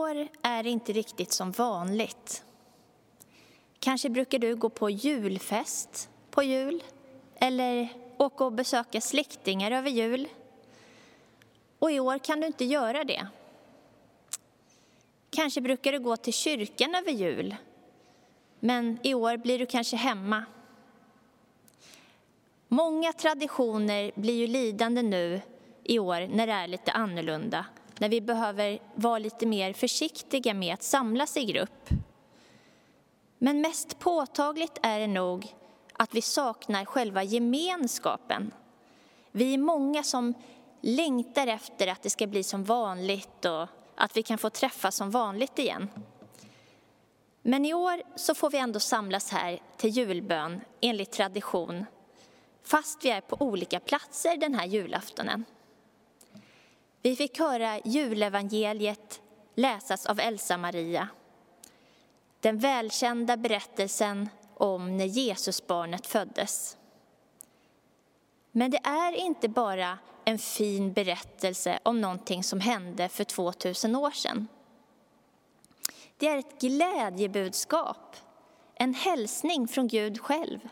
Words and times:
år 0.00 0.28
är 0.42 0.62
det 0.62 0.70
inte 0.70 0.92
riktigt 0.92 1.32
som 1.32 1.50
vanligt. 1.50 2.44
Kanske 3.78 4.10
brukar 4.10 4.38
du 4.38 4.56
gå 4.56 4.68
på 4.68 4.90
julfest 4.90 6.08
på 6.30 6.42
jul 6.42 6.82
eller 7.34 7.88
åka 8.16 8.44
och 8.44 8.52
besöka 8.52 9.00
släktingar 9.00 9.70
över 9.70 9.90
jul. 9.90 10.28
Och 11.78 11.92
i 11.92 12.00
år 12.00 12.18
kan 12.18 12.40
du 12.40 12.46
inte 12.46 12.64
göra 12.64 13.04
det. 13.04 13.26
Kanske 15.30 15.60
brukar 15.60 15.92
du 15.92 15.98
gå 15.98 16.16
till 16.16 16.32
kyrkan 16.32 16.94
över 16.94 17.12
jul, 17.12 17.56
men 18.60 18.98
i 19.02 19.14
år 19.14 19.36
blir 19.36 19.58
du 19.58 19.66
kanske 19.66 19.96
hemma. 19.96 20.44
Många 22.68 23.12
traditioner 23.12 24.12
blir 24.14 24.34
ju 24.34 24.46
lidande 24.46 25.02
nu 25.02 25.40
i 25.84 25.98
år 25.98 26.28
när 26.28 26.46
det 26.46 26.52
är 26.52 26.68
lite 26.68 26.92
annorlunda, 26.92 27.66
när 28.00 28.08
vi 28.08 28.20
behöver 28.20 28.78
vara 28.94 29.18
lite 29.18 29.46
mer 29.46 29.72
försiktiga 29.72 30.54
med 30.54 30.74
att 30.74 30.82
samlas 30.82 31.36
i 31.36 31.44
grupp. 31.44 31.88
Men 33.38 33.60
mest 33.60 33.98
påtagligt 33.98 34.78
är 34.82 35.00
det 35.00 35.06
nog 35.06 35.54
att 35.92 36.14
vi 36.14 36.22
saknar 36.22 36.84
själva 36.84 37.22
gemenskapen. 37.22 38.50
Vi 39.32 39.54
är 39.54 39.58
många 39.58 40.02
som 40.02 40.34
längtar 40.80 41.46
efter 41.46 41.86
att 41.86 42.02
det 42.02 42.10
ska 42.10 42.26
bli 42.26 42.42
som 42.42 42.64
vanligt 42.64 43.44
och 43.44 43.66
att 43.94 44.16
vi 44.16 44.22
kan 44.22 44.38
få 44.38 44.50
träffas 44.50 44.96
som 44.96 45.10
vanligt 45.10 45.58
igen. 45.58 45.90
Men 47.42 47.64
i 47.64 47.74
år 47.74 48.02
så 48.16 48.34
får 48.34 48.50
vi 48.50 48.58
ändå 48.58 48.80
samlas 48.80 49.30
här 49.30 49.62
till 49.76 49.90
julbön 49.90 50.60
enligt 50.80 51.12
tradition 51.12 51.86
fast 52.62 53.04
vi 53.04 53.10
är 53.10 53.20
på 53.20 53.36
olika 53.40 53.80
platser 53.80 54.36
den 54.36 54.54
här 54.54 54.66
julaftonen. 54.66 55.44
Vi 57.02 57.16
fick 57.16 57.38
höra 57.38 57.80
julevangeliet 57.84 59.20
läsas 59.54 60.06
av 60.06 60.20
Elsa-Maria. 60.20 61.08
Den 62.40 62.58
välkända 62.58 63.36
berättelsen 63.36 64.28
om 64.54 64.96
när 64.96 65.04
Jesusbarnet 65.04 66.06
föddes. 66.06 66.76
Men 68.52 68.70
det 68.70 68.80
är 68.82 69.12
inte 69.12 69.48
bara 69.48 69.98
en 70.24 70.38
fin 70.38 70.92
berättelse 70.92 71.78
om 71.82 72.00
någonting 72.00 72.44
som 72.44 72.60
hände 72.60 73.08
för 73.08 73.24
2000 73.24 73.96
år 73.96 74.10
sedan. 74.10 74.48
Det 76.16 76.28
är 76.28 76.38
ett 76.38 76.60
glädjebudskap, 76.60 78.16
en 78.74 78.94
hälsning 78.94 79.68
från 79.68 79.88
Gud 79.88 80.20
själv. 80.20 80.68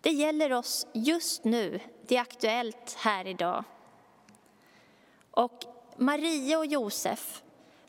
Det 0.00 0.10
gäller 0.10 0.52
oss 0.52 0.86
just 0.92 1.44
nu, 1.44 1.80
det 2.06 2.16
är 2.16 2.20
aktuellt 2.20 2.96
här 2.98 3.26
idag. 3.26 3.64
Och 5.36 5.64
Maria 5.96 6.58
och 6.58 6.66
Josef, 6.66 7.42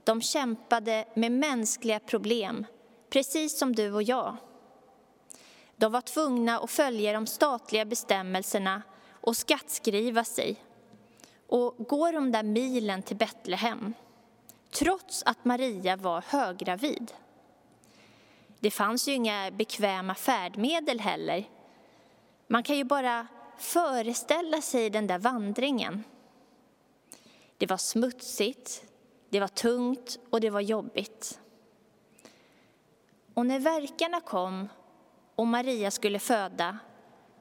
de 0.04 0.22
kämpade 0.22 1.06
med 1.14 1.32
mänskliga 1.32 2.00
problem, 2.00 2.66
precis 3.10 3.58
som 3.58 3.76
du 3.76 3.94
och 3.94 4.04
jag. 4.04 4.36
De 5.76 5.92
var 5.92 6.02
tvungna 6.02 6.60
att 6.60 6.72
följa 6.72 7.14
de 7.14 7.28
statliga 7.28 7.86
bestämmelserna 7.86 8.82
och 9.12 9.38
skattskriva 9.38 10.23
sig 10.23 10.64
och 11.48 11.76
gå 11.78 12.12
de 12.12 12.32
där 12.32 12.44
milen 12.44 13.04
till 13.04 13.18
Betlehem 13.18 13.94
trots 14.72 15.23
att 15.26 15.46
Maria 15.46 15.96
var 15.96 16.23
höggravid. 16.28 17.14
Det 18.60 18.72
fanns 18.72 19.08
ju 19.08 19.14
inga 19.14 19.52
bekväma 19.52 20.16
färdmedel 20.16 21.00
heller. 21.00 21.50
Man 22.48 22.64
kan 22.64 22.78
ju 22.78 22.84
bara 22.84 23.28
föreställa 23.58 24.62
sig 24.62 24.90
den 24.90 25.08
där 25.08 25.20
vandringen. 25.20 26.04
Det 27.58 27.70
var 27.70 27.78
smutsigt, 27.78 28.86
det 29.30 29.39
var 29.39 29.48
tungt 29.48 30.20
och 30.30 30.42
det 30.42 30.50
var 30.50 30.61
jobbigt. 30.61 31.39
Och 33.34 33.45
när 33.45 33.59
verkarna 33.59 34.22
kom 34.22 34.67
och 35.36 35.48
Maria 35.48 35.92
skulle 35.92 36.20
föda, 36.20 36.80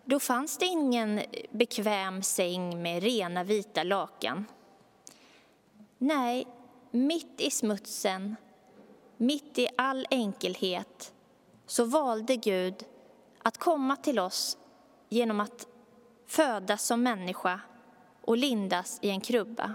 då 0.05 0.21
fanns 0.21 0.59
det 0.59 0.67
ingen 0.67 1.21
bekväm 1.51 2.23
säng 2.23 2.83
med 2.83 3.03
rena 3.03 3.45
vita 3.45 3.83
lakan. 3.83 4.45
Nej, 5.99 6.47
mitt 6.91 7.41
i 7.41 7.51
smutsen, 7.51 8.37
mitt 9.17 9.59
i 9.59 9.69
all 9.77 10.07
enkelhet, 10.11 11.13
så 11.67 11.85
valde 11.85 12.37
Gud 12.37 12.85
att 13.43 13.59
komma 13.59 13.97
till 13.97 14.19
oss 14.19 14.59
genom 15.09 15.41
att 15.41 15.67
födas 16.27 16.85
som 16.85 17.03
människa 17.03 17.61
och 18.21 18.37
lindas 18.37 18.99
i 19.03 19.11
en 19.11 19.21
krubba. 19.21 19.75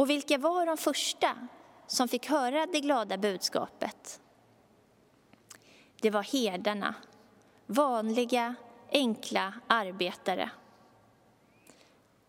Och 0.00 0.10
vilka 0.10 0.38
var 0.38 0.66
de 0.66 0.76
första 0.76 1.48
som 1.86 2.08
fick 2.08 2.26
höra 2.26 2.66
det 2.66 2.80
glada 2.80 3.18
budskapet? 3.18 4.20
Det 6.00 6.10
var 6.10 6.22
herdarna, 6.22 6.94
vanliga, 7.66 8.54
enkla 8.92 9.54
arbetare. 9.66 10.50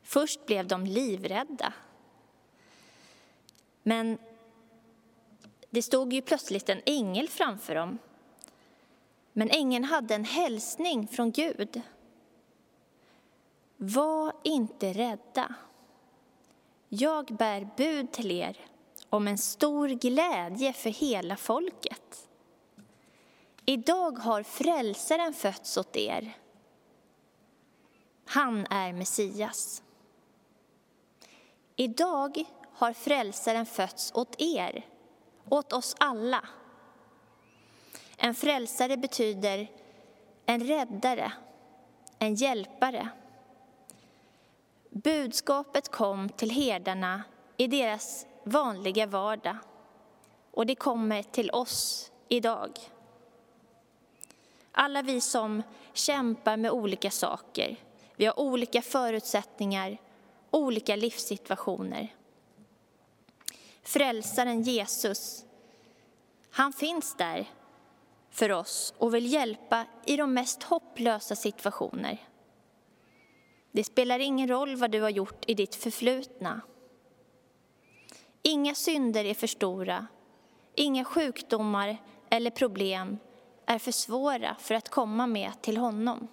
Först 0.04 0.46
blev 0.46 0.68
de 0.68 0.86
livrädda. 0.86 1.74
Men 3.84 4.18
det 5.70 5.82
stod 5.82 6.14
ju 6.14 6.22
plötsligt 6.22 6.70
en 6.70 6.82
ängel 6.86 7.28
framför 7.30 7.76
dem. 7.76 7.98
Men 9.34 9.50
ängeln 9.50 9.84
hade 9.84 10.16
en 10.16 10.26
hälsning 10.26 11.08
från 11.08 11.32
Gud. 11.32 11.82
Var 13.78 14.34
inte 14.44 14.94
rädda. 14.94 15.56
Jag 16.94 17.26
bär 17.26 17.70
bud 17.78 18.12
till 18.12 18.32
er 18.32 18.58
om 19.10 19.28
en 19.28 19.38
stor 19.38 19.88
glädje 19.88 20.74
för 20.74 20.90
hela 20.90 21.38
folket. 21.38 22.30
Idag 23.66 24.12
har 24.20 24.44
frälsaren 24.44 25.34
fötts 25.34 25.78
åt 25.78 25.96
er. 25.96 26.38
Han 28.26 28.66
är 28.70 28.94
Messias. 28.94 29.84
Idag 31.76 32.44
har 32.74 32.94
frälsaren 32.94 33.66
fötts 33.66 34.12
åt 34.16 34.36
er, 34.42 34.86
åt 35.50 35.74
oss 35.74 35.96
alla. 36.00 36.48
En 38.18 38.36
frälsare 38.36 38.98
betyder 38.98 39.72
en 40.46 40.64
räddare, 40.64 41.32
en 42.20 42.36
hjälpare. 42.36 43.10
Budskapet 44.94 45.92
kom 45.92 46.30
till 46.30 46.52
herdarna 46.52 47.24
i 47.58 47.68
deras 47.68 48.26
vanliga 48.44 49.06
vardag 49.06 49.58
och 50.52 50.66
det 50.66 50.76
kommer 50.76 51.24
till 51.24 51.52
oss 51.52 52.12
idag. 52.30 52.80
Alla 54.72 55.02
vi 55.02 55.22
som 55.22 55.64
kämpar 55.94 56.58
med 56.58 56.72
olika 56.72 57.12
saker, 57.12 57.76
vi 58.16 58.26
har 58.26 58.40
olika 58.40 58.82
förutsättningar, 58.82 59.98
olika 60.52 60.96
livssituationer. 60.96 62.16
Frälsaren 63.84 64.62
Jesus, 64.62 65.46
han 66.52 66.74
finns 66.74 67.16
där 67.16 67.50
för 68.30 68.52
oss 68.52 68.94
och 68.98 69.16
vill 69.16 69.34
hjälpa 69.34 69.86
i 70.06 70.18
de 70.18 70.34
mest 70.34 70.64
hopplösa 70.64 71.36
situationer. 71.36 72.18
Det 73.72 73.84
spelar 73.84 74.20
ingen 74.20 74.48
roll 74.48 74.76
vad 74.76 74.92
du 74.92 75.02
har 75.02 75.10
gjort 75.10 75.44
i 75.48 75.54
ditt 75.54 75.76
förflutna. 75.76 76.62
Inga 78.42 78.76
synder 78.76 79.26
är 79.26 79.34
för 79.34 79.48
stora, 79.48 80.08
inga 80.76 81.04
sjukdomar 81.04 81.98
eller 82.30 82.52
problem 82.52 83.18
är 83.66 83.80
för 83.80 83.92
svåra 83.92 84.56
för 84.60 84.76
att 84.76 84.90
komma 84.90 85.28
med 85.28 85.62
till 85.62 85.78
honom. 85.78 86.28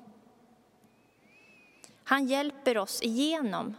Han 2.04 2.26
hjälper 2.26 2.78
oss 2.78 3.02
igenom 3.02 3.74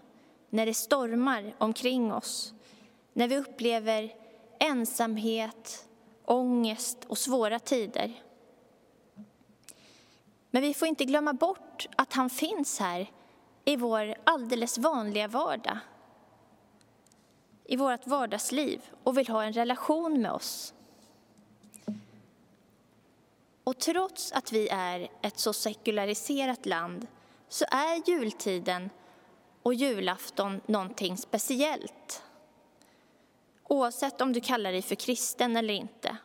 när 0.50 0.66
det 0.66 0.74
stormar 0.74 1.56
omkring 1.58 2.14
oss, 2.14 2.54
när 3.14 3.28
vi 3.28 3.38
upplever 3.38 4.14
ensamhet, 4.60 5.88
ångest 6.26 6.98
och 7.08 7.18
svåra 7.18 7.60
tider. 7.60 8.24
Men 10.52 10.62
vi 10.62 10.74
får 10.74 10.88
inte 10.88 11.06
glömma 11.06 11.34
bort 11.34 11.88
att 11.96 12.14
han 12.14 12.30
finns 12.30 12.80
här 12.80 13.12
i 13.70 13.76
vår 13.76 14.16
alldeles 14.24 14.78
vanliga 14.78 15.28
vardag, 15.28 15.78
i 17.66 17.76
vårt 17.76 18.08
vardagsliv 18.08 18.82
och 19.04 19.18
vill 19.18 19.28
ha 19.28 19.44
en 19.44 19.54
relation 19.54 20.22
med 20.22 20.32
oss. 20.32 20.74
Och 23.64 23.78
trots 23.80 24.32
att 24.32 24.52
vi 24.52 24.70
är 24.70 25.08
ett 25.22 25.40
så 25.40 25.54
sekulariserat 25.54 26.66
land 26.66 27.08
så 27.50 27.66
är 27.72 28.10
jultiden 28.10 28.90
och 29.64 29.74
julafton 29.74 30.62
någonting 30.66 31.18
speciellt. 31.18 32.24
Oavsett 33.64 34.22
om 34.22 34.34
du 34.34 34.42
kallar 34.42 34.72
dig 34.72 34.82
för 34.82 34.96
kristen 34.96 35.58
eller 35.58 35.74
inte. 35.74 36.18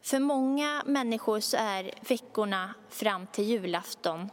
För 0.00 0.18
många 0.18 0.82
människor 0.86 1.40
så 1.40 1.56
är 1.56 1.90
veckorna 2.08 2.74
fram 2.88 3.26
till 3.26 3.44
julafton 3.44 4.30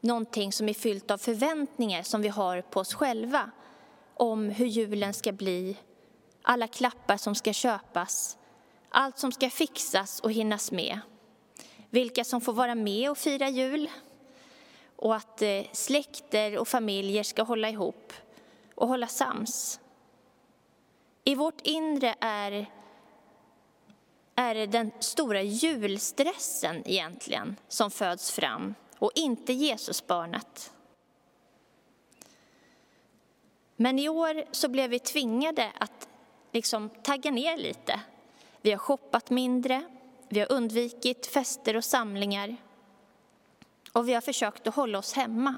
någonting 0.00 0.52
som 0.52 0.68
är 0.68 0.74
fyllt 0.74 1.10
av 1.10 1.18
förväntningar 1.18 2.02
som 2.02 2.22
vi 2.22 2.28
har 2.28 2.62
på 2.62 2.80
oss 2.80 2.94
själva 2.94 3.50
om 4.14 4.50
hur 4.50 4.66
julen 4.66 5.14
ska 5.14 5.32
bli, 5.32 5.76
alla 6.42 6.66
klappar 6.66 7.16
som 7.16 7.34
ska 7.34 7.52
köpas, 7.52 8.38
allt 8.88 9.18
som 9.18 9.32
ska 9.32 9.50
fixas 9.50 10.20
och 10.20 10.32
hinnas 10.32 10.72
med, 10.72 11.00
vilka 11.90 12.24
som 12.24 12.40
får 12.40 12.52
vara 12.52 12.74
med 12.74 13.10
och 13.10 13.18
fira 13.18 13.48
jul 13.48 13.90
och 14.96 15.16
att 15.16 15.42
eh, 15.42 15.62
släkter 15.72 16.58
och 16.58 16.68
familjer 16.68 17.22
ska 17.22 17.42
hålla 17.42 17.70
ihop 17.70 18.12
och 18.74 18.88
hålla 18.88 19.06
sams. 19.06 19.80
I 21.24 21.34
vårt 21.34 21.60
inre 21.60 22.14
är, 22.20 22.66
är 24.34 24.54
det 24.54 24.66
den 24.66 24.90
stora 25.00 25.42
julstressen 25.42 26.82
egentligen 26.86 27.56
som 27.68 27.90
föds 27.90 28.30
fram 28.30 28.74
och 28.98 29.12
inte 29.14 29.52
Jesusbarnet. 29.52 30.72
Men 33.76 33.98
i 33.98 34.08
år 34.08 34.44
så 34.50 34.68
blev 34.68 34.90
vi 34.90 34.98
tvingade 34.98 35.72
att 35.78 36.08
liksom 36.52 36.90
tagga 37.02 37.30
ner 37.30 37.56
lite. 37.56 38.00
Vi 38.60 38.70
har 38.70 38.78
shoppat 38.78 39.30
mindre, 39.30 39.82
vi 40.28 40.40
har 40.40 40.52
undvikit 40.52 41.26
fester 41.26 41.76
och 41.76 41.84
samlingar 41.84 42.56
och 43.92 44.08
vi 44.08 44.14
har 44.14 44.20
försökt 44.20 44.66
att 44.66 44.74
hålla 44.74 44.98
oss 44.98 45.12
hemma. 45.12 45.54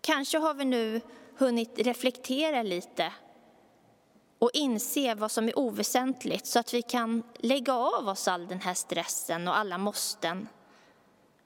Kanske 0.00 0.38
har 0.38 0.54
vi 0.54 0.64
nu 0.64 1.00
hunnit 1.36 1.78
reflektera 1.78 2.62
lite 2.62 3.12
och 4.38 4.50
inse 4.54 5.14
vad 5.14 5.30
som 5.30 5.48
är 5.48 5.58
oväsentligt 5.58 6.46
så 6.46 6.58
att 6.58 6.74
vi 6.74 6.82
kan 6.82 7.22
lägga 7.38 7.74
av 7.74 8.08
oss 8.08 8.28
all 8.28 8.46
den 8.48 8.60
här 8.60 8.74
stressen 8.74 9.48
och 9.48 9.58
alla 9.58 9.78
måsten 9.78 10.48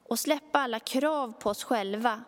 och 0.04 0.18
släppa 0.18 0.58
alla 0.58 0.80
krav 0.80 1.32
på 1.32 1.50
oss 1.50 1.64
själva 1.64 2.24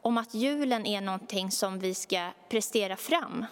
om 0.00 0.18
att 0.18 0.34
julen 0.34 0.86
är 0.86 1.00
någonting 1.00 1.50
som 1.50 1.78
vi 1.78 1.94
ska 1.94 2.30
prestera 2.48 2.96
fram. 2.96 3.46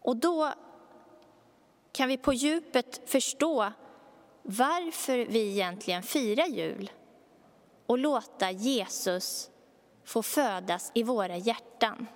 Och 0.00 0.16
då 0.16 0.52
kan 1.92 2.08
vi 2.08 2.16
på 2.16 2.32
djupet 2.32 3.10
förstå 3.10 3.72
varför 4.42 5.18
vi 5.18 5.50
egentligen 5.50 6.02
firar 6.02 6.46
jul 6.46 6.90
och 7.86 7.98
låta 7.98 8.50
Jesus 8.50 9.50
få 10.04 10.22
födas 10.22 10.90
i 10.94 11.02
våra 11.02 11.36
hjärtan. 11.36 12.06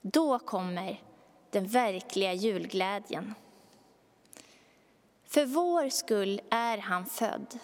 Då 0.00 0.38
kommer 0.38 1.02
den 1.50 1.66
verkliga 1.66 2.32
julglädjen. 2.32 3.34
För 5.34 5.46
vår 5.46 5.88
skull 5.88 6.40
är 6.50 6.78
han 6.78 7.06
född. 7.06 7.58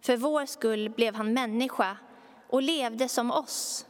För 0.00 0.16
vår 0.16 0.46
skull 0.46 0.90
blev 0.90 1.14
han 1.14 1.32
människa 1.32 1.96
och 2.48 2.62
levde 2.62 3.08
som 3.08 3.30
oss. 3.30 3.86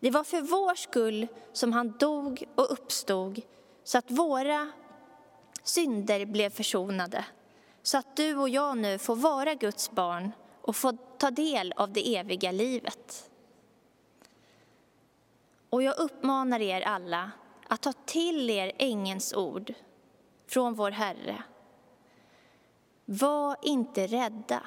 Det 0.00 0.10
var 0.10 0.24
för 0.24 0.40
vår 0.40 0.74
skull 0.74 1.26
som 1.52 1.72
han 1.72 1.92
dog 1.98 2.44
och 2.54 2.72
uppstod 2.72 3.40
så 3.84 3.98
att 3.98 4.10
våra 4.10 4.72
synder 5.62 6.26
blev 6.26 6.50
försonade. 6.50 7.24
Så 7.82 7.98
att 7.98 8.16
du 8.16 8.36
och 8.36 8.48
jag 8.48 8.78
nu 8.78 8.98
får 8.98 9.16
vara 9.16 9.54
Guds 9.54 9.90
barn 9.90 10.32
och 10.60 10.76
få 10.76 10.92
ta 11.18 11.30
del 11.30 11.72
av 11.76 11.92
det 11.92 12.16
eviga 12.16 12.52
livet. 12.52 13.30
Och 15.70 15.82
jag 15.82 15.98
uppmanar 15.98 16.60
er 16.60 16.80
alla 16.80 17.30
att 17.68 17.82
ta 17.82 17.92
till 17.92 18.50
er 18.50 18.72
ängens 18.78 19.34
ord 19.34 19.74
från 20.46 20.74
vår 20.74 20.90
Herre. 20.90 21.44
Var 23.04 23.56
inte 23.62 24.06
rädda. 24.06 24.62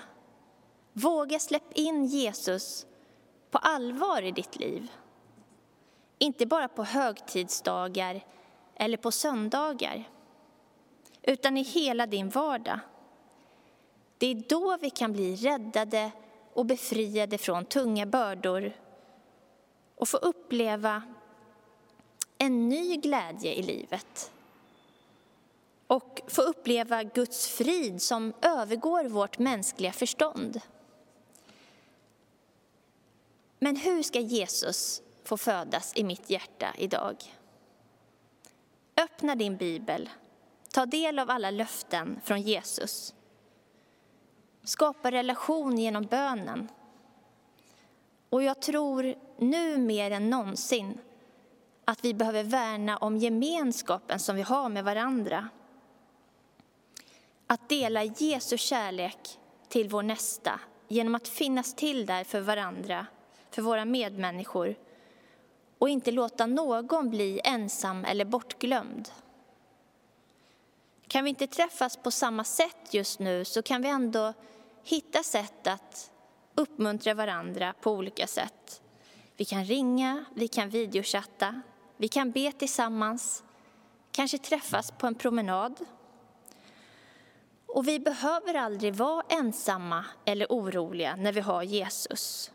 Våga 0.93 1.39
släpp 1.39 1.73
in 1.73 2.05
Jesus 2.05 2.85
på 3.51 3.57
allvar 3.57 4.21
i 4.21 4.31
ditt 4.31 4.59
liv. 4.59 4.91
Inte 6.17 6.45
bara 6.45 6.67
på 6.67 6.83
högtidsdagar 6.83 8.25
eller 8.75 8.97
på 8.97 9.11
söndagar, 9.11 10.09
utan 11.21 11.57
i 11.57 11.61
hela 11.61 12.07
din 12.07 12.29
vardag. 12.29 12.79
Det 14.17 14.27
är 14.27 14.43
då 14.49 14.77
vi 14.77 14.89
kan 14.89 15.13
bli 15.13 15.35
räddade 15.35 16.11
och 16.53 16.65
befriade 16.65 17.37
från 17.37 17.65
tunga 17.65 18.05
bördor 18.05 18.73
och 19.95 20.07
få 20.07 20.17
uppleva 20.17 21.03
en 22.37 22.69
ny 22.69 22.97
glädje 22.97 23.53
i 23.53 23.61
livet 23.61 24.31
och 25.87 26.21
få 26.27 26.41
uppleva 26.41 27.03
Guds 27.03 27.47
frid 27.47 28.01
som 28.01 28.33
övergår 28.41 29.03
vårt 29.03 29.39
mänskliga 29.39 29.91
förstånd. 29.91 30.61
Men 33.59 33.75
hur 33.75 34.03
ska 34.03 34.19
Jesus 34.19 35.01
få 35.23 35.37
födas 35.37 35.93
i 35.95 36.03
mitt 36.03 36.29
hjärta 36.29 36.67
idag? 36.77 37.15
Öppna 38.97 39.35
din 39.35 39.57
bibel, 39.57 40.09
ta 40.73 40.85
del 40.85 41.19
av 41.19 41.29
alla 41.29 41.51
löften 41.51 42.19
från 42.23 42.41
Jesus. 42.41 43.13
Skapa 44.63 45.11
relation 45.11 45.77
genom 45.77 46.03
bönen. 46.03 46.67
Och 48.29 48.43
jag 48.43 48.61
tror 48.61 49.15
nu 49.37 49.77
mer 49.77 50.11
än 50.11 50.29
någonsin 50.29 50.99
att 51.85 52.05
vi 52.05 52.13
behöver 52.13 52.43
värna 52.43 52.97
om 52.97 53.17
gemenskapen 53.17 54.19
som 54.19 54.35
vi 54.35 54.41
har 54.41 54.69
med 54.69 54.83
varandra. 54.83 55.49
Att 57.47 57.69
dela 57.69 58.03
Jesu 58.03 58.57
kärlek 58.57 59.39
till 59.67 59.89
vår 59.89 60.03
nästa 60.03 60.59
genom 60.87 61.15
att 61.15 61.27
finnas 61.27 61.73
till 61.73 62.05
där 62.05 62.23
för 62.23 62.41
varandra, 62.41 63.05
för 63.51 63.61
våra 63.61 63.85
medmänniskor 63.85 64.75
och 65.77 65.89
inte 65.89 66.11
låta 66.11 66.45
någon 66.45 67.09
bli 67.09 67.41
ensam 67.43 68.05
eller 68.05 68.25
bortglömd. 68.25 69.09
Kan 71.07 71.23
vi 71.23 71.29
inte 71.29 71.47
träffas 71.47 71.97
på 71.97 72.11
samma 72.11 72.43
sätt 72.43 72.93
just 72.93 73.19
nu 73.19 73.45
så 73.45 73.61
kan 73.61 73.81
vi 73.81 73.89
ändå 73.89 74.33
hitta 74.83 75.23
sätt 75.23 75.67
att 75.67 76.11
uppmuntra 76.55 77.13
varandra 77.13 77.73
på 77.81 77.91
olika 77.91 78.27
sätt. 78.27 78.81
Vi 79.37 79.45
kan 79.45 79.65
ringa, 79.65 80.25
vi 80.35 80.47
kan 80.47 80.69
videochatta, 80.69 81.61
vi 81.97 82.07
kan 82.07 82.31
be 82.31 82.51
tillsammans, 82.51 83.43
kanske 84.11 84.37
träffas 84.37 84.91
på 84.91 85.07
en 85.07 85.15
promenad. 85.15 85.85
Och 87.67 87.87
vi 87.87 87.99
behöver 87.99 88.53
aldrig 88.53 88.95
vara 88.95 89.23
ensamma 89.29 90.05
eller 90.25 90.45
oroliga 90.49 91.15
när 91.15 91.31
vi 91.31 91.39
har 91.39 91.63
Jesus. 91.63 92.51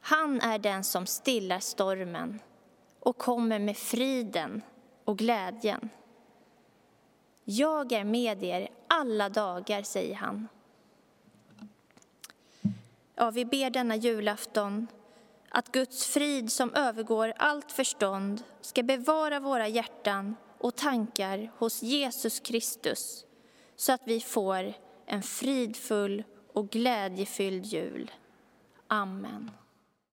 Han 0.00 0.40
är 0.40 0.58
den 0.58 0.84
som 0.84 1.06
stillar 1.06 1.60
stormen 1.60 2.40
och 3.00 3.18
kommer 3.18 3.58
med 3.58 3.76
friden 3.76 4.62
och 5.04 5.18
glädjen. 5.18 5.88
Jag 7.44 7.92
är 7.92 8.04
med 8.04 8.42
er 8.42 8.68
alla 8.88 9.28
dagar, 9.28 9.82
säger 9.82 10.14
han. 10.14 10.48
Ja, 13.14 13.30
vi 13.30 13.44
ber 13.44 13.70
denna 13.70 13.96
julafton 13.96 14.86
att 15.48 15.72
Guds 15.72 16.06
frid 16.06 16.52
som 16.52 16.74
övergår 16.74 17.32
allt 17.36 17.72
förstånd 17.72 18.42
ska 18.60 18.82
bevara 18.82 19.40
våra 19.40 19.68
hjärtan 19.68 20.36
och 20.58 20.76
tankar 20.76 21.52
hos 21.58 21.82
Jesus 21.82 22.40
Kristus 22.40 23.25
så 23.76 23.92
att 23.92 24.02
vi 24.04 24.20
får 24.20 24.72
en 25.06 25.22
fridfull 25.22 26.24
och 26.52 26.70
glädjefylld 26.70 27.64
jul. 27.64 28.10
Amen. 28.88 29.50